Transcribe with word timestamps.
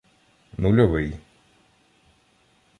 Нульовий 0.61 1.13